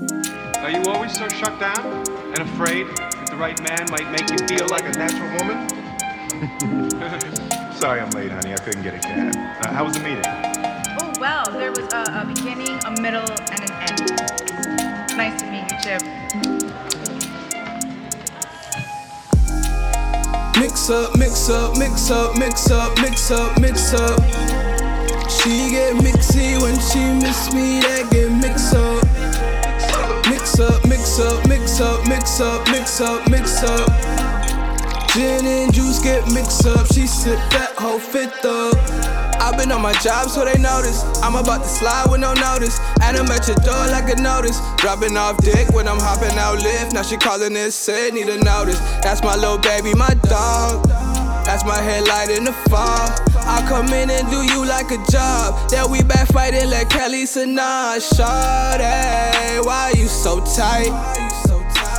[0.00, 4.38] Are you always so shut down and afraid that the right man might make you
[4.48, 5.68] feel like a natural woman?
[7.76, 8.54] Sorry I'm late, honey.
[8.54, 9.36] I couldn't get a cab.
[9.36, 10.24] Uh, how was the meeting?
[10.24, 14.16] Oh, well, there was a, a beginning, a middle, and an end.
[15.14, 16.00] Nice to meet you, Chip.
[20.58, 24.18] Mix up, mix up, mix up, mix up, mix up, mix up.
[25.28, 28.08] She get mixy when she miss me, that
[31.18, 33.88] mix up, mix up, mix up, mix up, mix up.
[35.12, 38.74] Gin and juice get mixed up, she sip that whole fifth up.
[39.38, 41.04] I've been on my job so they notice.
[41.20, 42.78] I'm about to slide with no notice.
[43.02, 44.58] And I'm at your door like a notice.
[44.78, 46.94] Dropping off dick when I'm hopping out Lyft.
[46.94, 48.78] Now she calling it said, need a notice.
[49.02, 50.88] That's my little baby, my dog.
[51.44, 53.31] That's my headlight in the fall.
[53.46, 55.70] I'll come in and do you like a job.
[55.70, 57.98] Then we back fighting like Kelly Sanaa.
[57.98, 60.90] Shawty, why you so tight?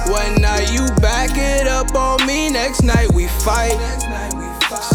[0.09, 3.77] One night you back it up on me, next night we fight.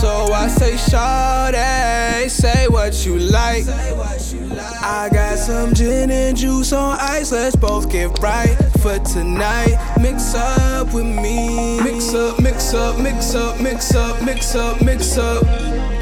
[0.00, 3.64] So I say, Shawty, say what you like.
[3.68, 9.76] I got some gin and juice on ice, let's both get right for tonight.
[10.00, 11.80] Mix up with me.
[11.80, 15.97] Mix up, mix up, mix up, mix up, mix up, mix up.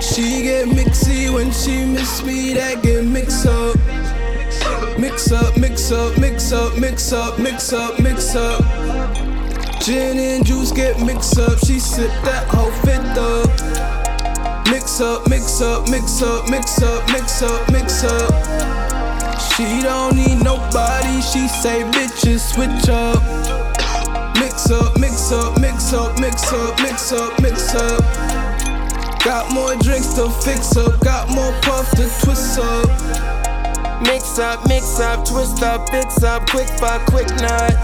[0.00, 3.76] She get mixy when she miss me, that get mix up.
[4.98, 8.62] Mix up, mix up, mix up, mix up, mix up, mix up.
[9.80, 14.66] Gin and juice get mixed up, she sip that whole fifth up.
[14.68, 18.32] Mix up, mix up, mix up, mix up, mix up, mix up.
[19.38, 23.22] She don't need nobody, she say bitches switch up.
[24.40, 28.55] Mix up, mix up, mix up, mix up, mix up, mix up.
[29.26, 32.86] Got more drinks to fix up, got more puff to twist up.
[34.02, 37.74] Mix up, mix up, twist up, fix up, quick fuck, quick nut.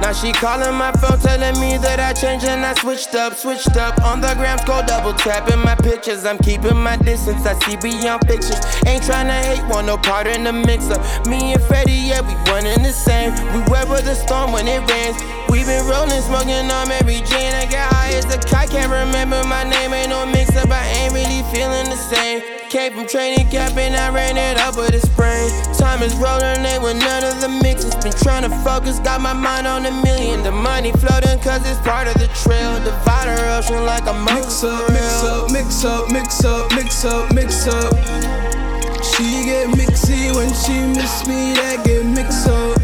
[0.00, 3.76] Now she calling my phone, telling me that I changed and I switched up, switched
[3.76, 4.00] up.
[4.02, 6.24] On the gram, go double tapping my pictures.
[6.24, 8.62] I'm keeping my distance, I see beyond pictures.
[8.86, 11.02] Ain't trying to hate, want no part in the mix up.
[11.26, 13.34] Me and Freddie, yeah, we one in the same.
[13.52, 15.18] We weather the storm when it rains.
[15.50, 17.52] We been rolling, smoking on Mary Jane.
[17.58, 19.79] I got high as a kite, can't remember my name.
[22.90, 25.48] Came from training camp and I ran it up with a sprain.
[25.78, 27.94] Time is rolling, ain't with none of the mixes.
[27.94, 30.42] Been trying to focus, got my mind on a million.
[30.42, 32.82] The money floating cause it's part of the trail.
[32.82, 37.68] Divider ocean like a Mix up, mix up, mix up, mix up, mix up, mix
[37.68, 37.94] up.
[39.06, 42.74] She get mixy when she miss me, that get mix up.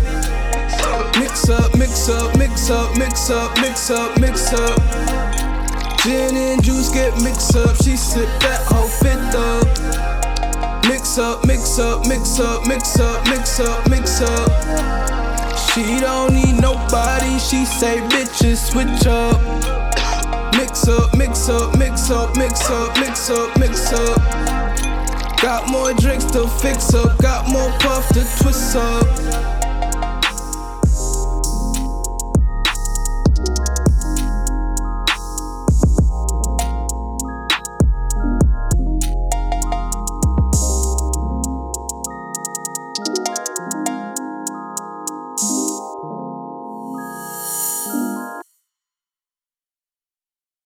[1.19, 5.27] Mix up, mix up, mix up, mix up, mix up, mix up.
[6.07, 9.96] Gin and juice get mixed up, she sip that whole fifth up.
[11.17, 15.57] Mix up, mix up, mix up, mix up, mix up, mix up.
[15.57, 19.41] She don't need nobody, she say bitches switch up.
[20.59, 25.41] Mix up, mix up, mix up, mix up, mix up, mix up.
[25.41, 29.46] Got more drinks to fix up, got more puff to twist up.